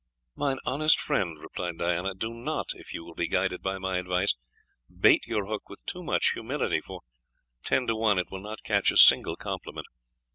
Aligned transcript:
"Mine 0.35 0.57
honest 0.65 0.99
friend," 0.99 1.37
replied 1.39 1.77
Diana, 1.77 2.15
"do 2.15 2.33
not, 2.33 2.71
if 2.73 2.91
you 2.91 3.05
will 3.05 3.13
be 3.13 3.27
guided 3.27 3.61
by 3.61 3.77
my 3.77 3.97
advice, 3.97 4.33
bait 4.89 5.27
your 5.27 5.45
hook 5.45 5.69
with 5.69 5.85
too 5.85 6.01
much 6.01 6.31
humility; 6.31 6.81
for, 6.81 7.01
ten 7.63 7.85
to 7.85 7.95
one, 7.95 8.17
it 8.17 8.31
will 8.31 8.41
not 8.41 8.63
catch 8.63 8.89
a 8.89 8.97
single 8.97 9.35
compliment. 9.35 9.85